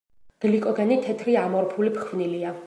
გლიკოგენი 0.45 0.97
თეთრი 1.03 1.37
ამორფული 1.43 1.95
ფხვნილია. 1.99 2.57